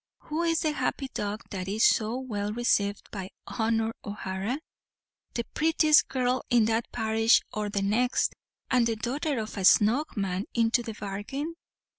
[0.21, 4.57] Who is the happy dog that is so well received by Honor O'Hara,
[5.35, 8.33] the prettiest girl in that parish or the next,
[8.71, 11.53] and the daughter of a "snug man" into the bargain?